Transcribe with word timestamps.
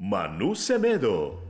Manu 0.00 0.54
Semedo. 0.54 1.47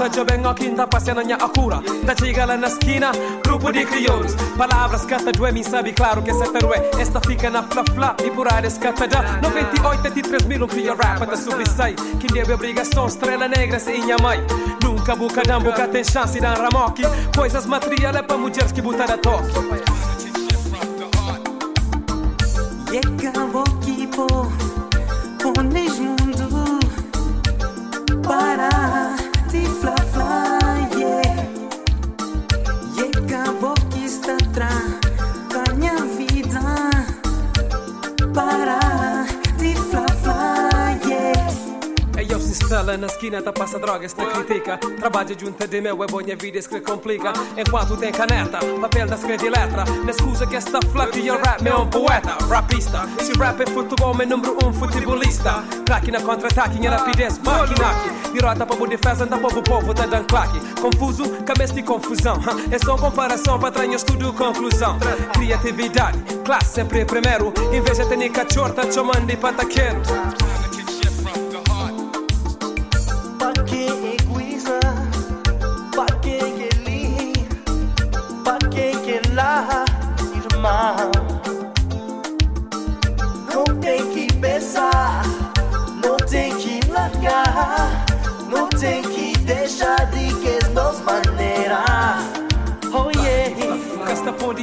Povo 0.00 0.10
tá 0.10 0.16
já 0.16 0.24
bem 0.24 0.46
aqui, 0.46 0.70
tá 0.70 0.86
passando 0.86 1.20
a 1.20 1.48
cura. 1.50 1.82
Da 2.04 2.16
chega 2.16 2.46
lá 2.46 2.56
na 2.56 2.68
esquina, 2.68 3.12
grupo 3.44 3.70
de 3.70 3.84
crioulos. 3.84 4.34
Palavras 4.56 5.04
cata 5.04 5.30
do 5.30 5.52
mim 5.52 5.62
sabe 5.62 5.92
claro 5.92 6.22
que 6.22 6.30
essa 6.30 6.44
é 6.44 7.02
Esta 7.02 7.20
fica 7.20 7.50
na 7.50 7.62
fla 7.62 7.84
fla 7.84 8.16
e 8.24 8.30
por 8.30 8.50
área 8.50 8.66
escata 8.66 9.06
da 9.06 9.20
98 9.42 10.18
e 10.18 10.22
3 10.22 10.44
mil 10.46 10.64
um 10.64 10.66
cria 10.66 10.94
rap 10.94 11.26
da 11.26 11.36
sobressai. 11.36 11.94
Quem 12.18 12.30
deve 12.32 12.50
obrigação, 12.50 13.08
estrela 13.08 13.46
negra 13.46 13.78
se 13.78 13.92
inha 13.92 14.16
mãe. 14.22 14.40
Nunca 14.82 15.14
buca 15.14 15.42
dam, 15.42 15.60
buca 15.60 15.86
tem 15.86 16.02
chance 16.02 16.40
dar 16.40 16.56
ramoque. 16.56 17.02
Coisas 17.36 17.66
materiais 17.66 18.24
pra 18.26 18.38
mulheres 18.38 18.72
que 18.72 18.80
botar 18.80 19.04
a 19.04 19.18
toque. 19.18 19.52
Na 43.00 43.06
esquina, 43.06 43.42
tá 43.42 43.52
passa 43.52 43.78
droga, 43.78 44.04
esta 44.04 44.26
critica. 44.26 44.76
Trabalha 44.76 45.34
junto 45.38 45.66
de 45.66 45.80
meu, 45.80 46.04
é 46.04 46.06
bom 46.06 46.18
minha 46.18 46.36
vida, 46.36 46.58
isso 46.58 46.68
que 46.68 46.80
complica. 46.80 47.32
Enquanto 47.56 47.96
tem 47.96 48.12
caneta, 48.12 48.58
papel 48.80 49.06
da 49.06 49.16
escreve 49.16 49.48
letra. 49.48 49.84
Na 50.04 50.10
escusa 50.10 50.46
que 50.46 50.54
esta 50.54 50.78
flaca 50.92 51.18
e 51.18 51.30
o 51.30 51.36
rap, 51.38 51.62
meu 51.62 51.72
é 51.72 51.78
um 51.78 51.88
poeta, 51.88 52.36
rapista. 52.48 53.08
Se 53.20 53.32
rap 53.32 53.60
é 53.62 53.66
futebol, 53.66 54.14
meu 54.14 54.26
número 54.26 54.56
um 54.64 54.72
futebolista. 54.72 55.64
Craque 55.86 56.10
na 56.10 56.20
contra-ataque, 56.20 56.78
minha 56.78 56.90
rapidez, 56.90 57.38
máquina. 57.38 57.86
Derrota 58.32 58.66
para 58.66 58.82
o 58.82 58.86
defesa, 58.86 59.24
anda 59.24 59.38
para 59.38 59.58
o 59.58 59.62
povo, 59.62 59.94
tá 59.94 60.04
dando 60.04 60.26
claque. 60.26 60.60
Confuso, 60.80 61.28
cabeça 61.44 61.72
de 61.72 61.82
confusão. 61.82 62.38
É 62.70 62.78
só 62.78 62.96
comparação, 62.96 63.58
patranhas, 63.58 64.02
tudo 64.02 64.32
conclusão. 64.34 64.98
Criatividade, 65.32 66.18
classe 66.44 66.74
sempre 66.74 67.04
primeiro. 67.04 67.52
Inveja 67.72 68.04
tem 68.04 68.30
cachorta, 68.30 68.90
chamando 68.92 69.26
de 69.26 69.36
pataqueiro. 69.36 70.00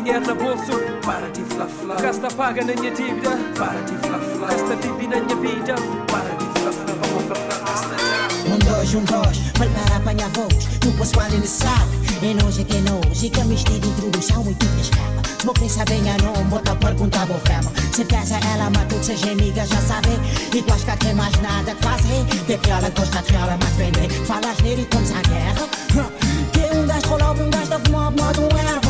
Na 0.08 0.34
bolso. 0.34 0.72
Para 1.06 1.30
de 1.32 1.44
flaflar 1.44 2.02
Gasta 2.02 2.30
paga 2.30 2.64
na 2.64 2.74
minha 2.74 2.90
dívida. 2.92 3.30
Para 3.58 3.82
de 3.82 3.98
flaflar 3.98 4.52
Gasta 4.52 4.76
vive 4.78 5.08
na 5.08 5.20
minha 5.20 5.36
vida. 5.36 5.76
Para 6.08 6.34
de 6.38 6.60
flaflar 6.60 6.98
Vamos 7.02 7.24
flaflar 7.26 7.60
Gasta 7.68 8.50
Um 8.50 8.58
dois, 8.58 8.96
um 8.96 9.04
dois, 9.04 9.38
prepara 9.52 9.98
apanhar 9.98 10.30
voos. 10.30 10.66
No 10.86 10.94
pessoal 10.94 11.28
ele 11.28 11.46
sabe, 11.46 11.92
é 12.24 12.34
nós 12.42 12.58
é 12.58 12.64
que 12.64 12.78
é 12.78 12.82
nós 12.82 13.22
E 13.22 13.30
que 13.30 13.42
a 13.42 13.46
mistura 13.46 13.86
introdução 13.86 14.46
e 14.50 14.56
tudo 14.56 14.80
escapa. 14.80 15.22
Smoke 15.42 15.60
nem 15.60 15.70
sabem 15.70 16.10
a 16.10 16.18
não, 16.20 16.44
bota 16.46 16.76
pergunta 16.78 17.26
boa 17.26 17.40
fama. 17.42 17.72
Certeza 17.92 18.40
ela, 18.54 18.70
mas 18.70 18.88
tudo 18.88 19.04
seja 19.04 19.32
amiga 19.34 19.68
já 19.68 19.82
sabe. 19.82 20.18
E 20.56 20.62
tu 20.62 20.74
acha 20.74 20.86
que 20.86 21.06
tem 21.06 21.14
mais 21.16 21.36
nada 21.42 21.76
que 21.76 21.84
fazer? 21.84 22.24
De 22.48 22.58
que 22.58 22.72
ela 22.72 22.90
gosta 22.90 23.22
de 23.22 23.36
ela 23.36 23.58
mais 23.62 23.76
vender 23.76 24.10
Falas 24.26 24.58
nele 24.64 24.84
e 24.84 24.86
comes 24.86 25.12
a 25.12 25.22
guerra. 25.28 25.68
Que 26.54 26.76
um 26.76 26.88
gajo 26.88 27.08
rola, 27.10 27.32
um 27.34 27.50
gajo 27.50 27.70
da 27.70 27.80
fumar, 27.80 28.12
modo 28.12 28.42
um 28.42 28.58
erva 28.58 28.87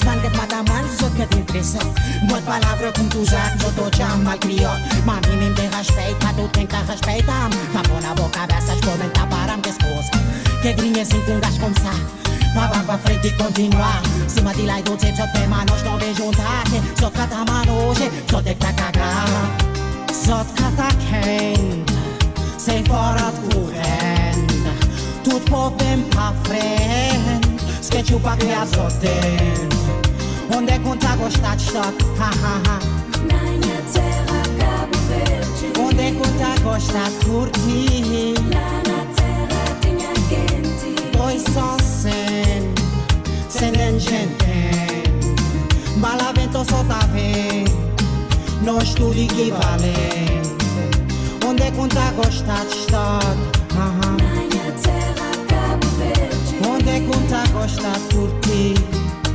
de 0.00 0.36
mata 0.36 0.62
mal, 0.68 0.84
só 0.98 1.08
que 1.10 1.26
te 1.26 1.38
interessa 1.38 1.78
Boa 2.26 2.40
palavra 2.42 2.90
como 2.92 3.08
tu 3.10 3.18
usas, 3.20 3.62
eu 3.62 3.72
tô 3.72 3.96
já 3.96 4.16
mal 4.16 4.38
criado 4.38 4.80
Mami 5.04 5.36
nem 5.38 5.52
tem 5.54 5.68
respeito, 5.68 6.16
mas 6.24 6.36
tu 6.36 6.48
tem 6.48 6.66
que 6.66 6.76
respeitar 6.76 7.50
Tá 7.72 7.82
bom 7.88 8.00
na 8.00 8.14
boca, 8.14 8.46
cabeça, 8.46 8.74
experimentar 8.74 9.26
para 9.28 9.56
me 9.56 9.68
esposa 9.68 10.10
Que 10.62 10.72
grinha 10.72 11.02
assim 11.02 11.20
com 11.22 11.32
um 11.32 11.40
gajo 11.40 11.60
começar 11.60 11.94
Vá 12.54 12.66
vá 12.68 12.82
pra 12.84 12.98
frente 12.98 13.28
e 13.28 13.30
continuar 13.32 14.02
Cima 14.28 14.54
de 14.54 14.62
lá 14.62 14.80
e 14.80 14.82
do 14.82 14.96
tempo, 14.96 15.16
só 15.16 15.26
tem 15.28 15.46
manos, 15.46 15.82
não 15.82 15.98
vem 15.98 16.14
juntar 16.14 16.64
Só 16.98 17.10
cata 17.10 17.44
mano 17.44 17.72
hoje, 17.88 18.10
só 18.30 18.42
tem 18.42 18.54
que 18.54 18.60
tá 18.60 18.72
cagar. 18.72 19.26
Só 20.12 20.44
te 20.44 20.52
cata 20.54 20.88
quente 20.96 21.92
Sem 22.56 22.82
fora 22.84 23.30
de 23.30 23.54
corrente 23.54 24.62
Tudo 25.22 25.40
povo 25.50 25.76
vem 25.78 26.02
pra 26.04 26.32
frente 26.44 27.41
Criar 28.42 28.66
só 28.66 28.88
tem 29.00 29.68
Onde 30.56 30.72
é 30.72 30.78
que 30.78 30.96
tá 30.96 31.14
gostar 31.14 31.56
de 31.56 31.64
estoque? 31.64 32.04
Ha 32.18 32.24
ha 32.24 32.60
ha 32.66 32.78
Na 33.26 33.42
minha 33.42 33.82
terra, 33.92 34.42
Cabo 34.58 34.98
Verde. 35.08 35.72
Onde 35.78 36.00
é 36.00 36.10
que 36.10 36.28
tá 36.38 36.54
gostar 36.62 37.10
de 37.10 37.24
curtir? 37.26 38.34
Lá 38.52 38.82
na 38.88 39.04
terra 39.14 39.64
tinha 39.80 40.12
quente. 40.28 41.16
Dois 41.16 41.44
só 41.52 41.76
sem 41.78 42.74
Sem 43.48 43.72
gente 44.00 44.70
Bala 45.98 46.32
vento 46.32 46.64
só 46.64 46.82
tá 46.84 47.06
vendo 47.12 47.70
Nós 48.64 48.94
tudo 48.94 49.20
equivalente 49.20 50.50
Onde 51.46 51.62
é 51.62 51.70
gostar 51.70 52.64
de 52.64 52.74
estoque? 52.74 53.62
Ha 53.76 53.84
ha 53.84 54.21
Onde 56.92 57.00
é 57.00 57.08
que 57.08 57.16
de 57.16 58.14
curtir? 58.14 58.74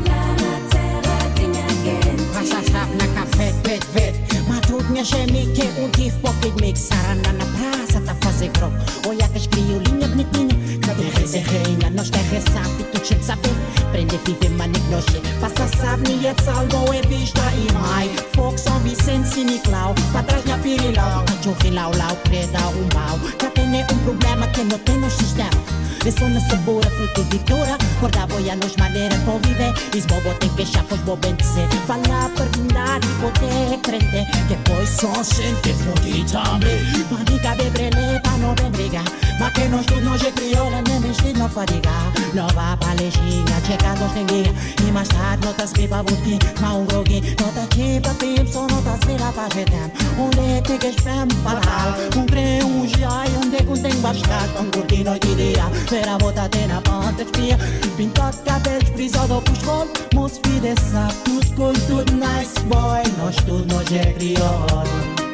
Lá 0.07 0.27
na 0.37 0.59
terra 0.69 1.31
tinha 1.33 1.65
quente. 1.81 2.23
Rachachap 2.31 2.89
na 2.93 3.07
café, 3.15 3.51
vet, 3.63 3.83
vet 3.93 4.15
Matut 4.47 4.83
minha 4.91 5.03
chemi 5.03 5.47
que 5.55 5.63
um 5.81 5.89
tif 5.89 6.13
pocket 6.21 6.53
mix. 6.61 6.81
Sarana 6.81 7.33
na 7.33 7.45
praça 7.45 7.99
tá 8.01 8.15
fazer 8.21 8.49
grow 8.49 8.71
Olha 9.07 9.27
que 9.29 9.37
as 9.39 9.47
criolinha 9.47 10.07
bonitinha 10.07 10.55
Cadê 10.85 11.09
reze 11.19 11.39
reina, 11.39 11.89
nós 11.89 12.11
quer 12.11 12.21
ressabe 12.25 12.83
Tu 12.93 13.03
chip 13.03 13.23
saber, 13.23 13.55
prende 13.91 14.19
vive 14.23 14.49
manik 14.49 14.87
noche 14.91 15.19
Passa 15.41 15.67
sabe, 15.81 16.09
ni 16.09 16.27
et 16.27 16.39
salvo 16.43 16.93
é 16.93 17.01
vista 17.07 17.41
e 17.55 17.73
mai 17.73 18.07
Fogo 18.35 18.55
São 18.55 18.77
Vicente, 18.81 19.29
Siniclau 19.29 19.95
Pra 20.11 20.21
trás 20.21 20.45
minha 20.45 20.59
pirilau. 20.59 21.25
Cachorro 21.25 21.73
lau, 21.73 21.91
lau, 21.97 22.15
preda, 22.17 22.59
um 22.67 22.87
mau 22.93 23.19
Já 23.41 23.49
tem 23.49 23.65
um 23.65 23.97
problema 24.03 24.45
que 24.49 24.63
não 24.63 24.77
tem 24.77 24.99
no 24.99 25.09
sistema 25.09 25.86
Eu 26.05 26.11
sou 26.11 26.29
na 26.29 26.39
sabora, 26.41 26.89
frutivitura 26.89 27.77
Corda 27.99 28.27
boia 28.27 28.55
nos 28.55 28.75
maneira 28.77 29.15
para 29.19 29.37
viver 29.39 29.73
Is 29.95 30.05
bobo 30.05 30.33
tem 30.39 30.49
que 30.49 30.65
chapos 30.65 30.99
bobo 31.01 31.27
em 31.27 31.35
dizer 31.35 31.67
Falar 31.85 32.29
per 32.35 32.47
verdade, 32.57 33.07
poder 33.19 33.77
prender 33.79 34.25
Depois 34.47 34.89
Só 34.89 35.23
sente 35.23 35.73
forte 35.73 36.25
também 36.31 36.79
Manica 37.11 37.55
bem 37.55 37.69
brele 37.71 38.19
pra 38.21 38.31
não 38.37 38.53
bem 38.55 38.71
brigar 38.71 39.03
Mas 39.39 39.53
que 39.53 39.67
nós 39.67 39.85
tudo 39.85 40.01
nós 40.01 40.23
é 40.23 40.31
crioula 40.31 40.81
Nem 40.87 41.01
vestido 41.01 41.39
não 41.39 41.49
fadigar 41.49 42.11
Não 42.33 42.47
vá 42.49 42.77
pra 42.77 42.93
lejinha 42.93 43.45
Checa 43.65 43.93
dos 43.95 44.11
tenguinha 44.13 44.53
E 44.87 44.91
mais 44.91 45.07
tarde 45.09 45.45
notas 45.45 45.73
pipa 45.73 46.03
budquim 46.03 46.39
Mas 46.61 46.73
um 46.73 46.85
groguinho 46.85 47.35
Nota 47.41 47.67
chipa 47.73 48.13
pim 48.15 48.47
Só 48.47 48.67
notas 48.67 48.96
vira 49.37 49.43
pra 49.43 49.49
jetem 49.49 49.91
Onde 50.19 50.39
é 50.39 50.61
que 50.61 50.77
que 50.77 50.87
espem 50.87 51.29
falar. 51.43 51.95
Um 52.15 52.25
crê 52.25 52.63
um 52.63 52.87
jai 52.87 53.27
Onde 53.43 53.63
contém 53.63 53.93
bastar 54.01 54.47
Com 54.55 54.65
curtir 54.71 55.03
noite 55.03 55.27
e 55.27 55.35
dia. 55.35 55.65
Ver 55.89 56.07
a 56.07 56.17
bota 56.17 56.49
ter 56.49 56.67
na 56.67 56.81
ponta 56.81 57.23
espia 57.23 57.57
Pintar 57.95 58.33
cabelos 58.43 58.89
Brisado 58.89 59.41
pro 59.41 59.53
escolo 59.53 59.89
Moço 60.13 60.41
vida 60.47 60.73
sabe 60.79 61.13
Tudo 61.23 61.55
com 61.55 61.73
tudo 61.73 62.13
nice 62.13 62.59
boy. 62.65 63.03
Nós 63.17 63.35
tudo 63.45 63.65
nós 63.73 65.26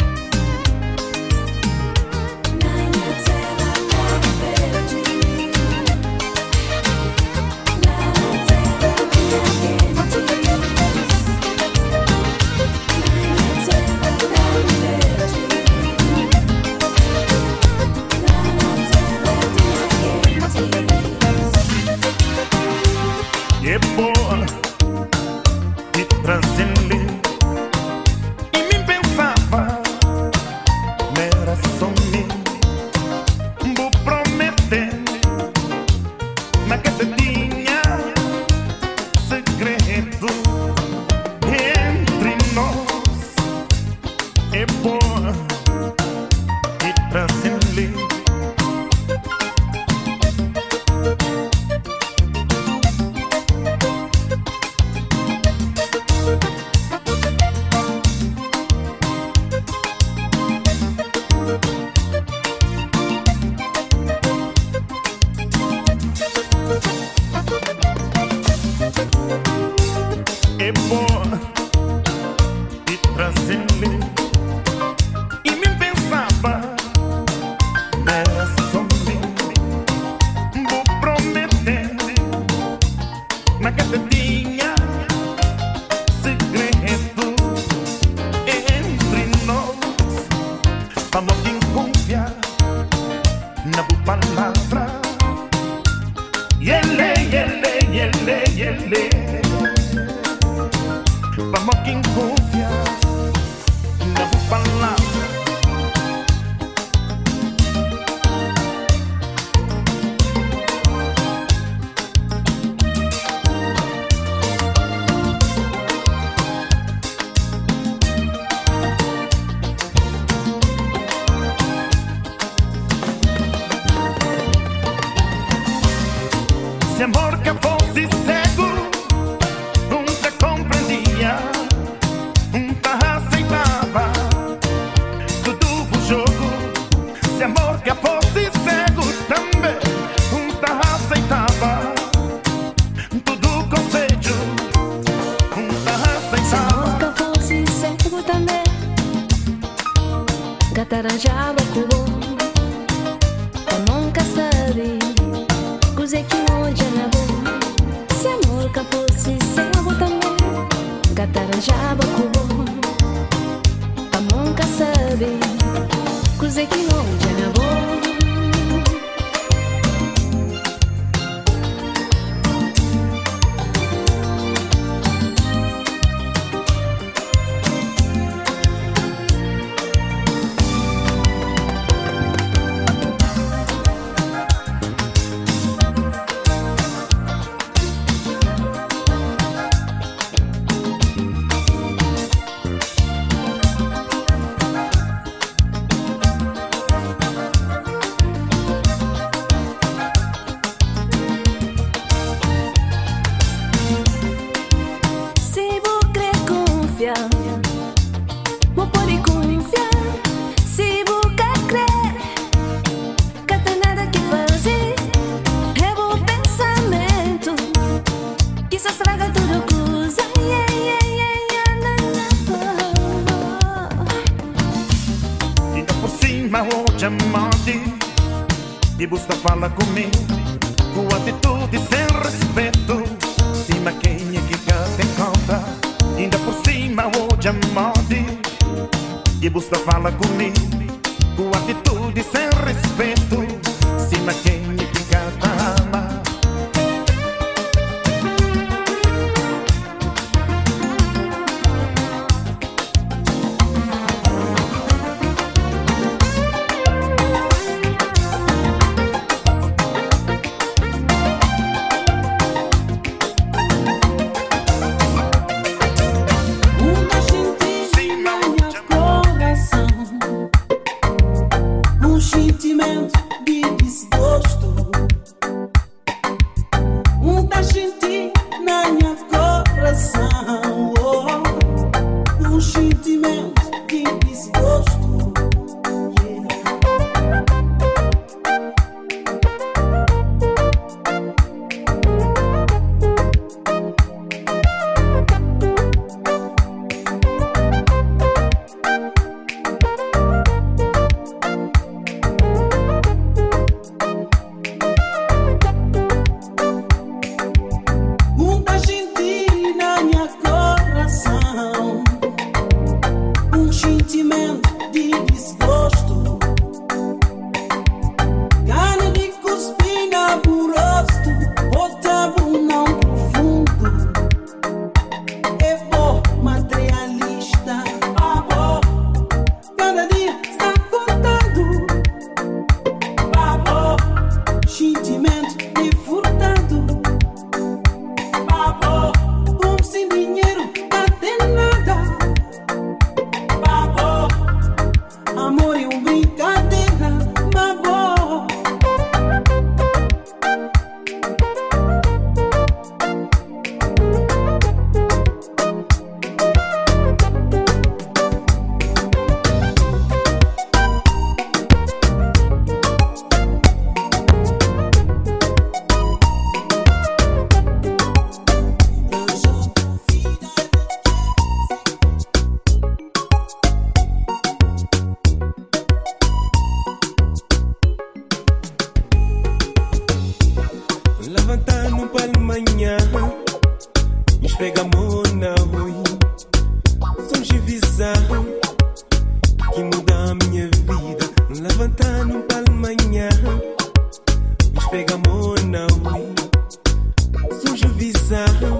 São 398.23 398.72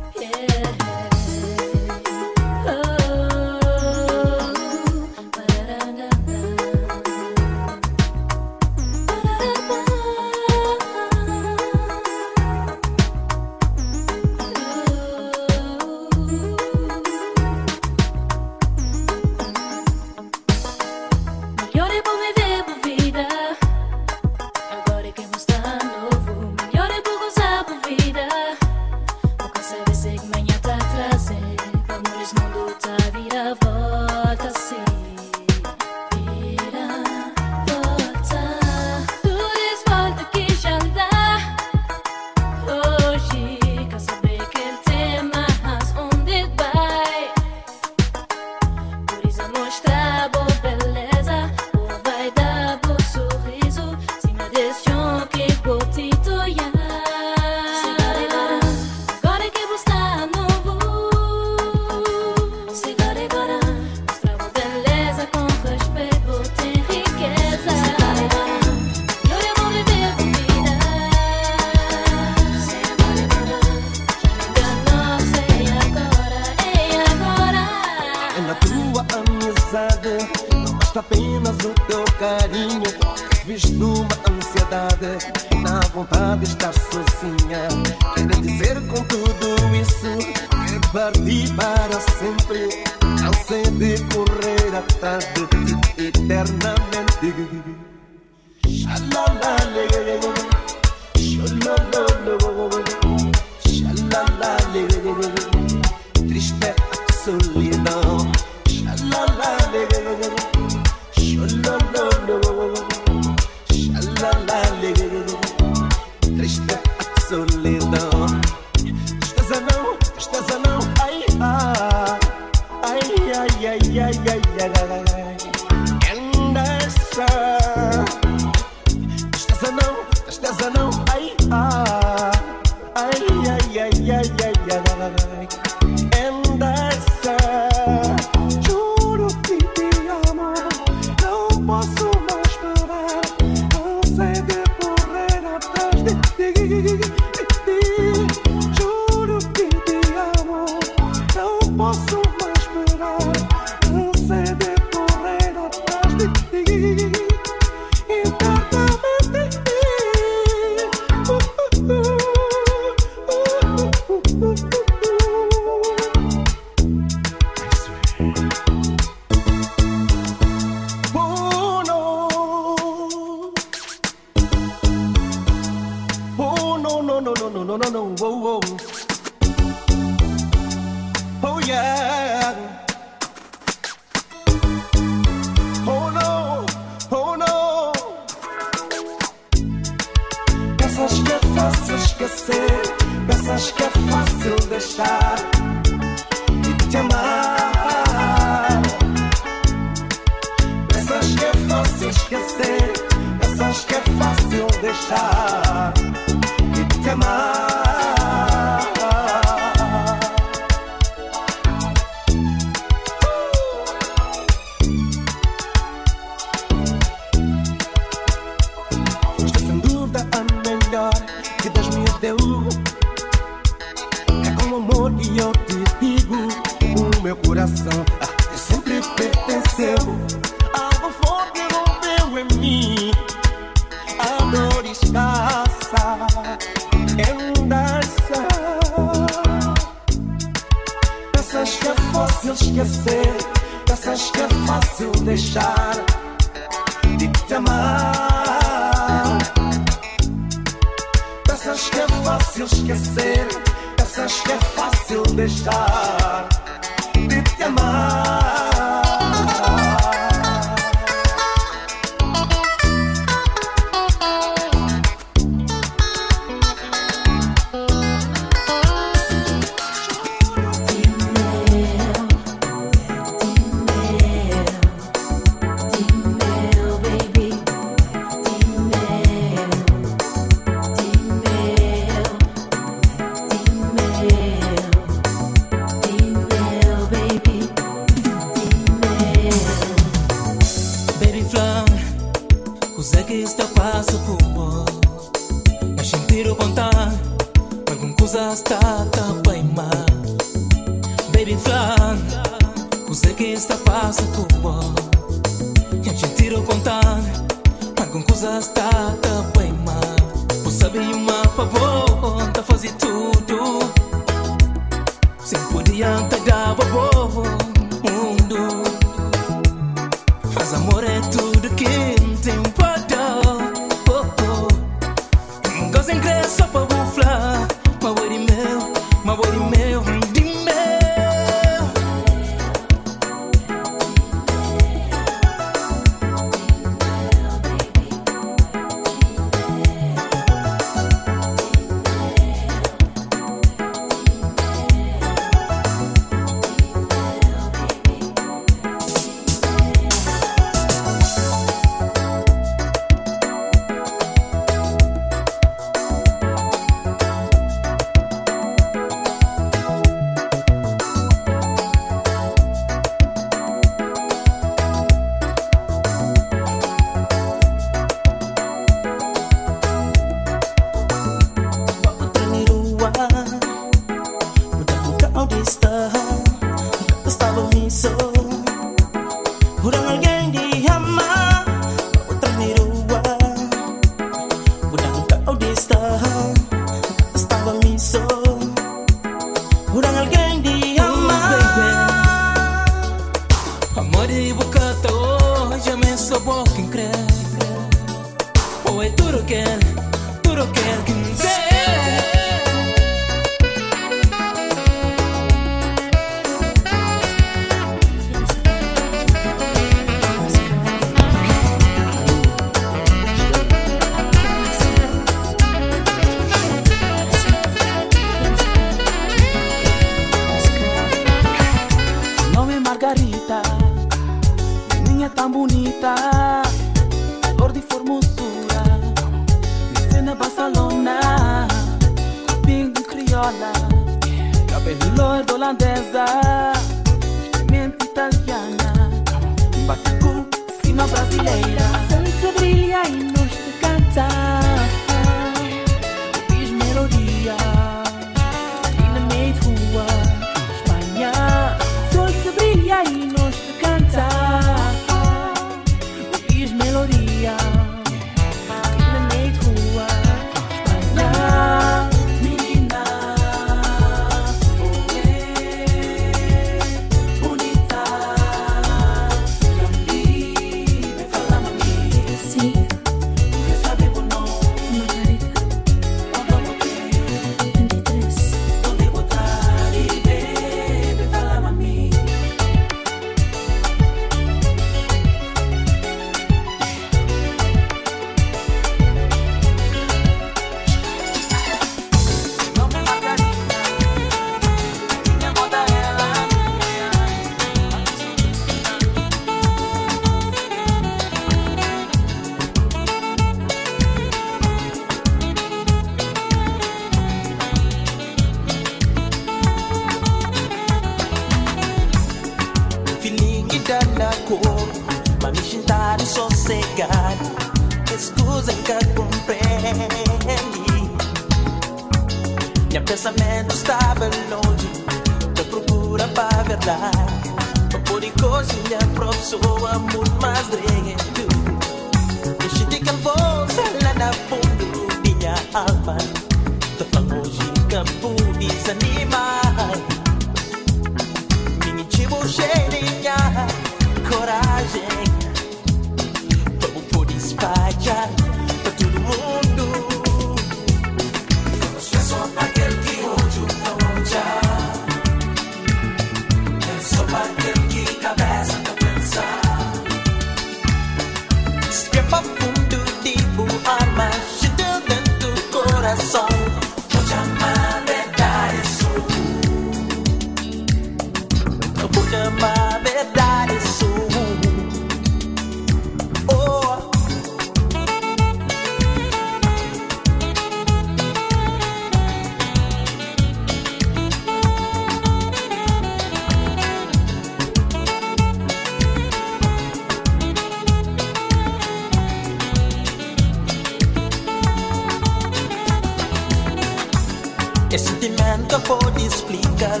explicar, 599.38 600.00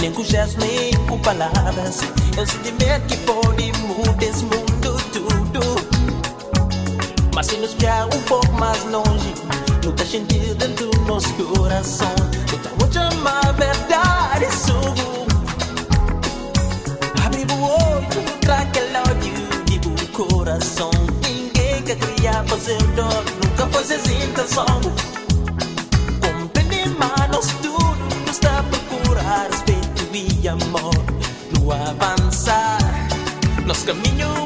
nem 0.00 0.10
com 0.12 0.24
gestos 0.24 0.56
nem 0.56 0.92
com 1.06 1.18
palavras. 1.18 2.00
É 2.36 2.40
um 2.40 2.46
sentimento 2.46 3.06
que 3.08 3.16
pode 3.18 3.72
mudar 3.78 4.22
esse 4.22 4.42
mundo 4.44 4.96
tudo. 5.12 5.60
Mas 7.34 7.46
se 7.46 7.56
nos 7.56 7.74
guiar 7.74 8.06
um 8.06 8.22
pouco 8.22 8.52
mais 8.52 8.82
longe, 8.84 9.34
luta 9.84 10.04
gentil 10.04 10.54
dentro 10.54 10.90
do 10.90 11.00
nosso 11.02 11.32
coração. 11.34 12.14
Então 12.52 12.72
vou 12.78 12.88
te 12.88 12.98
amar, 12.98 13.52
verdade, 13.54 14.46
sou. 14.56 14.94
Abre 17.24 17.46
o 17.52 17.62
olho, 17.62 18.40
traga 18.40 18.80
ódio 19.10 19.34
e 19.70 19.76
o 19.86 20.08
coração. 20.08 20.90
Ninguém 21.22 21.82
quer 21.82 21.96
criar, 21.96 22.44
fazer 22.46 22.82
dor, 22.94 23.24
nunca 23.44 23.66
foi 23.66 23.84
sem 23.84 24.24
intenção. 24.24 25.09
de 30.12 30.48
amor, 30.48 30.90
no 31.52 31.70
avanzar 31.72 32.80
los 33.64 33.78
caminos. 33.84 34.39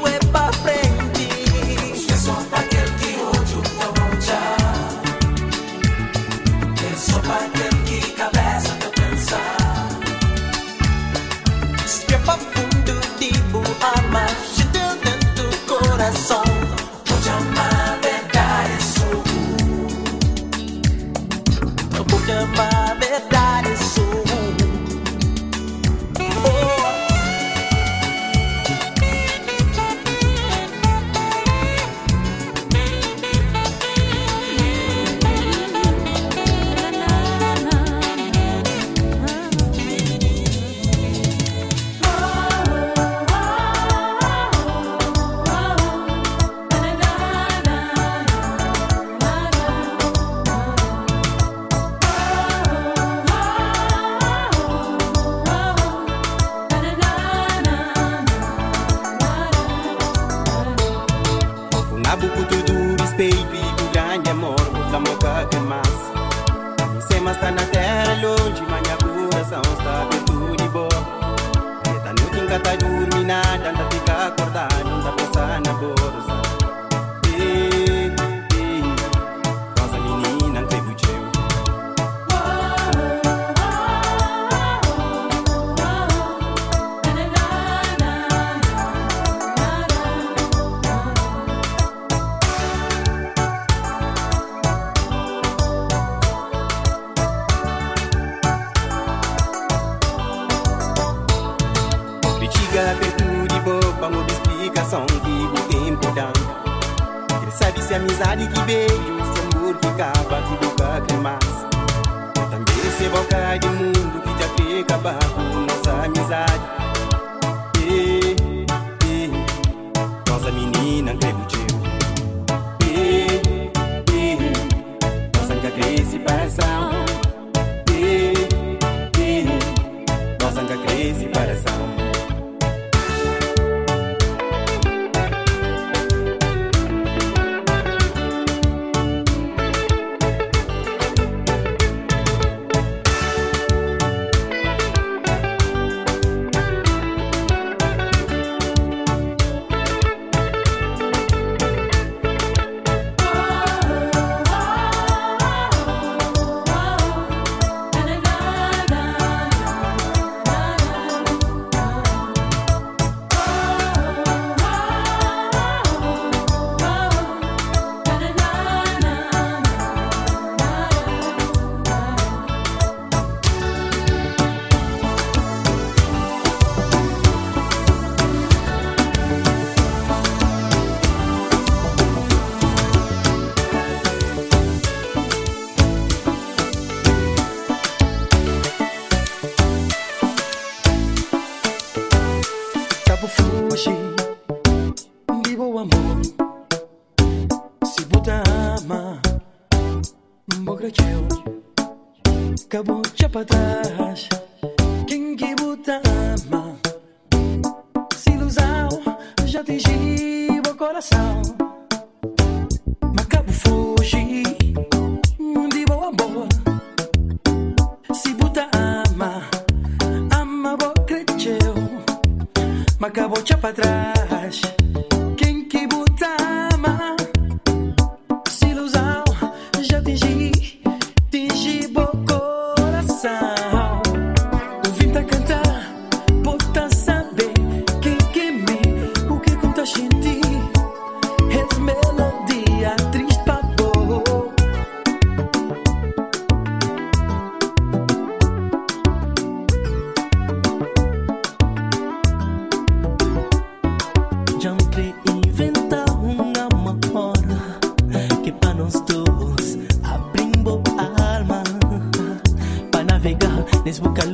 busca 264.05 264.34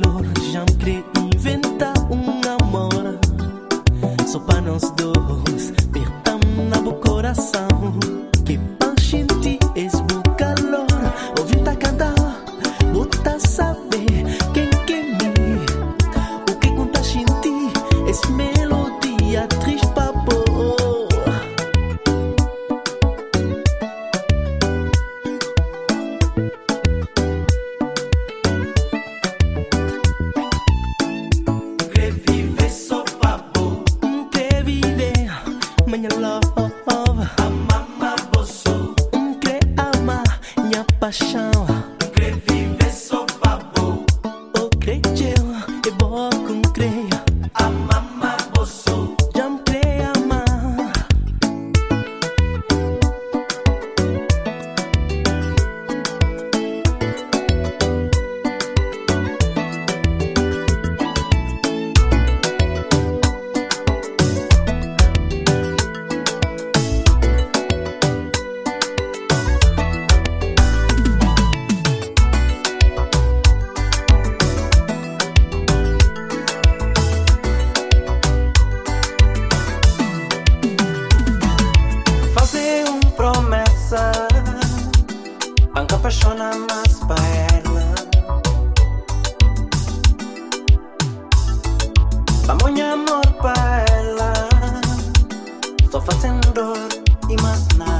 e 97.41 97.77
mais 97.77 97.90